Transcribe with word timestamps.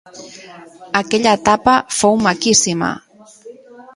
Aquella 1.01 1.33
etapa 1.39 1.75
fou 1.97 2.15
maquíssima. 2.23 2.91